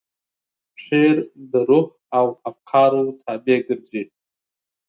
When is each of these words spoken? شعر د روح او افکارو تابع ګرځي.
شعر 0.83 1.15
د 1.51 1.53
روح 1.69 1.87
او 2.19 2.25
افکارو 2.49 3.03
تابع 3.23 3.57
ګرځي. 3.67 4.03